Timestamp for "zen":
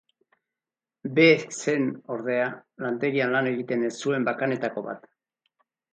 1.57-1.85